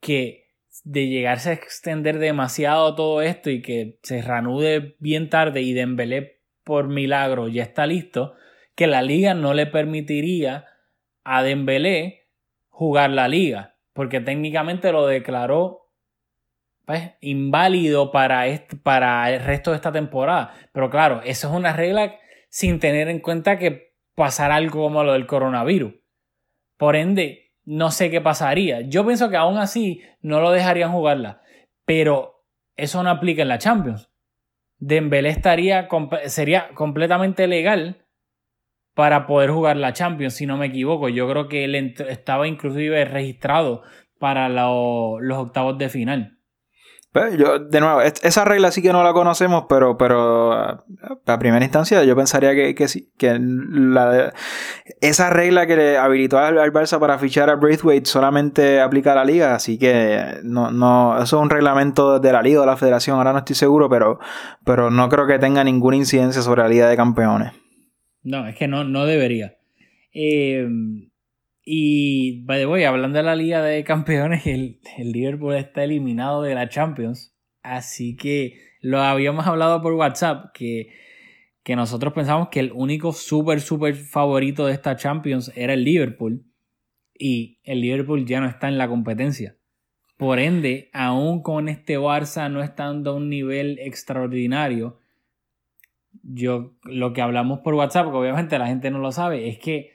[0.00, 0.43] que
[0.82, 6.42] de llegarse a extender demasiado todo esto y que se reanude bien tarde y Dembélé
[6.64, 8.34] por milagro ya está listo,
[8.74, 10.66] que la liga no le permitiría
[11.22, 12.28] a Dembélé
[12.68, 15.90] jugar la liga, porque técnicamente lo declaró
[16.86, 18.44] pues, inválido para,
[18.82, 20.54] para el resto de esta temporada.
[20.72, 22.16] Pero claro, eso es una regla
[22.48, 25.94] sin tener en cuenta que pasará algo como lo del coronavirus.
[26.76, 28.82] Por ende, no sé qué pasaría.
[28.82, 31.42] Yo pienso que aún así no lo dejarían jugarla,
[31.84, 32.44] pero
[32.76, 34.10] eso no aplica en la Champions.
[34.78, 35.88] Dembélé estaría
[36.26, 38.06] sería completamente legal
[38.94, 41.08] para poder jugar la Champions, si no me equivoco.
[41.08, 41.74] Yo creo que él
[42.08, 43.82] estaba inclusive registrado
[44.18, 46.38] para los octavos de final.
[47.14, 50.84] Pues yo, de nuevo, esa regla sí que no la conocemos, pero, pero a,
[51.38, 53.38] primera instancia yo pensaría que, que sí, que
[55.00, 59.24] esa regla que le habilitó al, Barça para fichar a Braithwaite solamente aplica a la
[59.24, 62.76] liga, así que no, no, eso es un reglamento de la liga o de la
[62.76, 64.18] federación, ahora no estoy seguro, pero,
[64.64, 67.52] pero no creo que tenga ninguna incidencia sobre la liga de campeones.
[68.24, 69.54] No, es que no, no debería.
[70.12, 70.66] Eh,
[71.64, 76.54] y, by the hablando de la Liga de Campeones, el, el, Liverpool está eliminado de
[76.54, 77.34] la Champions.
[77.62, 80.90] Así que lo habíamos hablado por WhatsApp, que,
[81.62, 86.44] que nosotros pensamos que el único súper, súper favorito de esta Champions era el Liverpool.
[87.16, 89.56] Y el Liverpool ya no está en la competencia.
[90.18, 94.98] Por ende, aún con este Barça no estando a un nivel extraordinario,
[96.22, 99.93] yo lo que hablamos por WhatsApp, que obviamente la gente no lo sabe, es que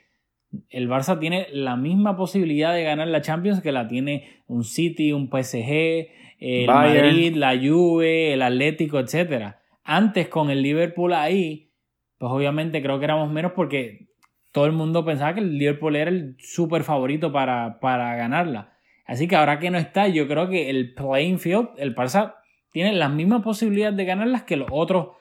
[0.68, 5.12] el Barça tiene la misma posibilidad de ganar la Champions que la tiene un City,
[5.12, 6.08] un PSG,
[6.40, 9.54] el Madrid, la Juve, el Atlético, etc.
[9.84, 11.70] Antes con el Liverpool ahí,
[12.18, 14.08] pues obviamente creo que éramos menos porque
[14.52, 18.76] todo el mundo pensaba que el Liverpool era el súper favorito para, para ganarla.
[19.06, 22.36] Así que ahora que no está, yo creo que el playing field, el Barça
[22.70, 25.16] tiene las mismas posibilidades de ganarlas que los otros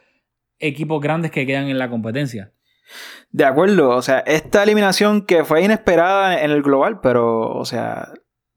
[0.59, 2.51] equipos grandes que quedan en la competencia.
[3.32, 8.10] De acuerdo, o sea, esta eliminación que fue inesperada en el global, pero, o sea,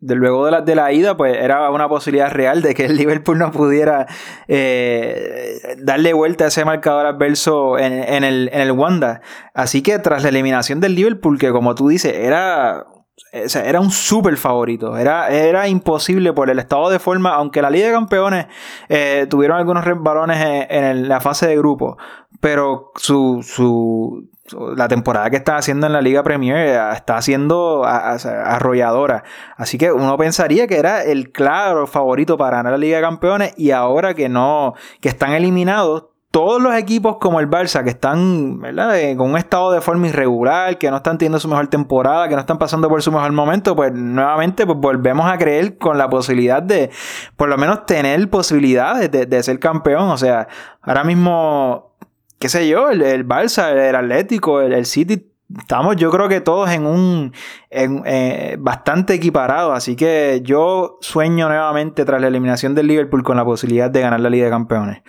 [0.02, 2.96] de luego de la, de la ida, pues era una posibilidad real de que el
[2.96, 4.06] Liverpool no pudiera
[4.48, 9.20] eh, darle vuelta a ese marcador adverso en, en, el, en el Wanda.
[9.54, 12.86] Así que tras la eliminación del Liverpool, que como tú dices, era
[13.32, 14.96] era un súper favorito.
[14.96, 18.46] Era, era imposible por el estado de forma, aunque la Liga de Campeones
[18.88, 21.96] eh, tuvieron algunos balones en, la fase de grupo,
[22.40, 24.28] pero su, su,
[24.76, 29.24] la temporada que está haciendo en la Liga Premier eh, está siendo arrolladora.
[29.56, 33.54] Así que uno pensaría que era el claro favorito para ganar la Liga de Campeones
[33.56, 38.62] y ahora que no, que están eliminados, todos los equipos como el Barça que están
[38.64, 42.34] eh, con un estado de forma irregular, que no están teniendo su mejor temporada, que
[42.34, 46.08] no están pasando por su mejor momento, pues nuevamente pues, volvemos a creer con la
[46.08, 46.90] posibilidad de
[47.36, 50.08] por lo menos tener posibilidades de, ser campeón.
[50.08, 50.48] O sea,
[50.80, 51.92] ahora mismo,
[52.38, 56.70] qué sé yo, el, el Barça, el Atlético, el, City, estamos yo creo que todos
[56.70, 57.34] en un
[57.68, 59.74] en, eh, bastante equiparado.
[59.74, 64.20] Así que yo sueño nuevamente tras la eliminación del Liverpool con la posibilidad de ganar
[64.20, 65.02] la Liga de Campeones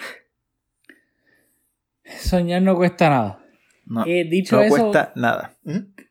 [2.20, 3.40] Soñar no cuesta nada.
[3.86, 5.56] No, eh, dicho no cuesta nada.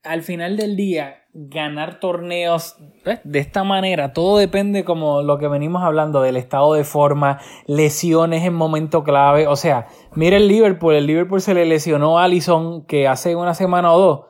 [0.02, 5.48] Al final del día, ganar torneos pues, de esta manera, todo depende como lo que
[5.48, 9.46] venimos hablando del estado de forma, lesiones en momento clave.
[9.46, 13.54] O sea, mira el Liverpool, el Liverpool se le lesionó a Allison que hace una
[13.54, 14.20] semana o dos.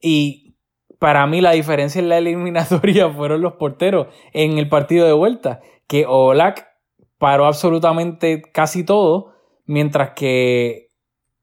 [0.00, 0.56] Y
[0.98, 5.60] para mí la diferencia en la eliminatoria fueron los porteros en el partido de vuelta.
[5.86, 6.66] Que Olak
[7.18, 9.34] paró absolutamente casi todo,
[9.66, 10.89] mientras que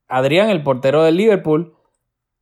[0.07, 1.73] Adrián, el portero del Liverpool,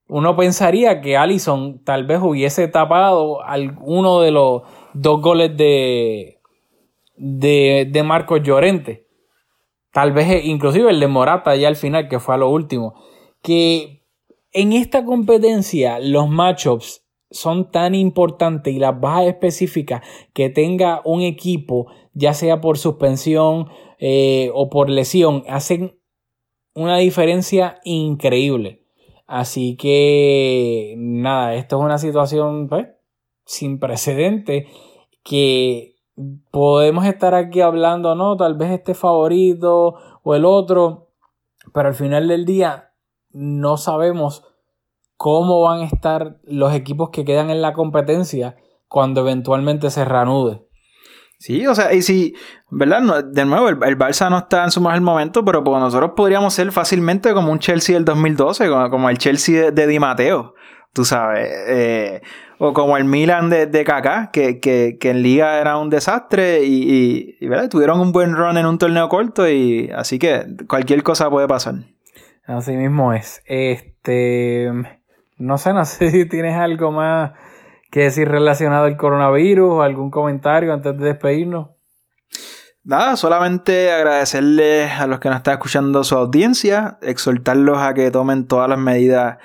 [0.07, 4.61] uno pensaría que Allison tal vez hubiese tapado alguno de los
[4.93, 6.39] dos goles de,
[7.17, 9.07] de, de Marcos Llorente.
[9.91, 12.93] Tal vez inclusive el de Morata ya al final, que fue a lo último.
[13.41, 14.03] Que
[14.51, 20.01] en esta competencia los matchups son tan importantes y las bajas específicas
[20.33, 23.69] que tenga un equipo, ya sea por suspensión
[23.99, 25.97] eh, o por lesión, hacen
[26.75, 28.83] una diferencia increíble.
[29.25, 32.89] Así que, nada, esto es una situación pues,
[33.45, 34.67] sin precedente
[35.23, 35.95] que
[36.51, 41.09] podemos estar aquí hablando, no, tal vez este favorito o el otro,
[41.73, 42.91] pero al final del día
[43.31, 44.43] no sabemos
[45.17, 48.57] cómo van a estar los equipos que quedan en la competencia
[48.87, 50.64] cuando eventualmente se reanude.
[51.37, 52.35] Sí, o sea, y si,
[52.69, 53.23] ¿verdad?
[53.25, 56.71] de nuevo, el, Barça no está en su mejor momento, pero pues nosotros podríamos ser
[56.71, 60.55] fácilmente como un Chelsea del 2012, como, el Chelsea de, Di Matteo,
[60.93, 62.21] tú sabes, eh,
[62.57, 66.63] o como el Milan de, de Kaká, que, que, que, en liga era un desastre
[66.63, 67.69] y, y, ¿verdad?
[67.69, 71.75] Tuvieron un buen run en un torneo corto y así que cualquier cosa puede pasar.
[72.45, 73.41] Así mismo es.
[73.45, 74.71] Este,
[75.37, 77.33] no sé, no sé si tienes algo más
[77.95, 81.69] que decir relacionado al coronavirus algún comentario antes de despedirnos.
[82.83, 88.47] Nada, solamente agradecerles a los que nos están escuchando su audiencia, exhortarlos a que tomen
[88.47, 89.37] todas las medidas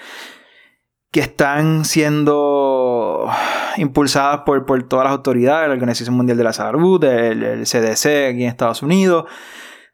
[1.13, 3.31] que están siendo
[3.77, 8.31] impulsadas por, por todas las autoridades, la Organización Mundial de la Salud, el, el CDC
[8.31, 9.27] aquí en Estados Unidos.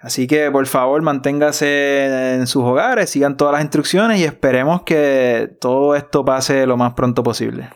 [0.00, 5.54] Así que por favor manténgase en sus hogares, sigan todas las instrucciones y esperemos que
[5.60, 7.68] todo esto pase lo más pronto posible.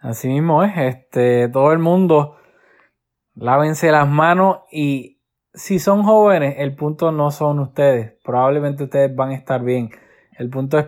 [0.00, 2.36] Así mismo es, este, todo el mundo
[3.34, 5.18] lávense las manos y
[5.52, 9.90] si son jóvenes, el punto no son ustedes, probablemente ustedes van a estar bien.
[10.38, 10.86] El punto es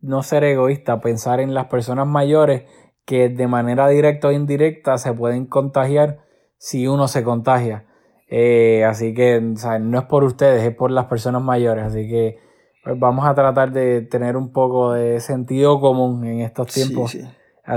[0.00, 2.64] no ser egoísta, pensar en las personas mayores
[3.04, 6.20] que de manera directa o indirecta se pueden contagiar
[6.56, 7.86] si uno se contagia.
[8.28, 11.84] Eh, así que no es por ustedes, es por las personas mayores.
[11.84, 12.38] Así que
[12.84, 17.10] pues, vamos a tratar de tener un poco de sentido común en estos tiempos.
[17.10, 17.28] Sí, sí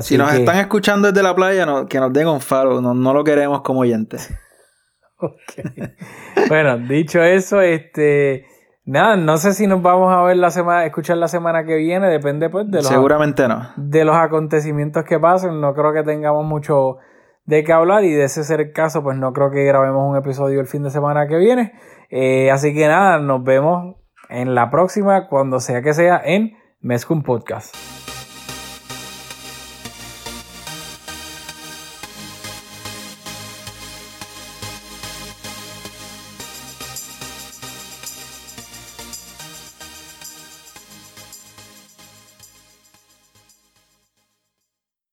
[0.02, 3.62] si nos están escuchando desde la playa, que nos den un faro, no, lo queremos
[3.62, 4.34] como oyentes.
[6.50, 8.46] bueno, dicho eso, este
[8.86, 12.08] nada, no sé si nos vamos a ver la semana, escuchar la semana que viene,
[12.08, 13.70] depende pues de los Seguramente no.
[13.78, 16.98] De los acontecimientos que pasen, no creo que tengamos mucho
[17.46, 20.18] de qué hablar y de ese ser el caso, pues no creo que grabemos un
[20.18, 21.74] episodio el fin de semana que viene.
[22.10, 23.96] Eh, así que nada, nos vemos
[24.30, 27.97] en la próxima, cuando sea que sea, en Mezcum Podcast.